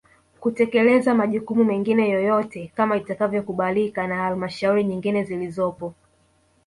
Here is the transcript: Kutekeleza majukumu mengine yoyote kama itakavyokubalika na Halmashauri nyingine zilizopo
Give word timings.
Kutekeleza 0.39 1.15
majukumu 1.15 1.63
mengine 1.63 2.09
yoyote 2.09 2.71
kama 2.75 2.97
itakavyokubalika 2.97 4.07
na 4.07 4.17
Halmashauri 4.17 4.83
nyingine 4.83 5.23
zilizopo 5.23 5.93